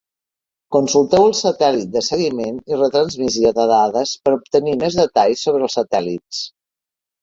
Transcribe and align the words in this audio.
Consulteu 0.75 1.25
el 1.25 1.35
satèl·lit 1.39 1.91
de 1.99 2.03
seguiment 2.07 2.59
i 2.73 2.81
retransmissió 2.81 3.55
de 3.61 3.69
dades 3.75 4.17
per 4.25 4.37
obtenir 4.41 4.77
més 4.85 5.03
detalls 5.05 5.49
sobre 5.49 5.69
els 5.71 5.83
satèl·lits. 5.83 6.47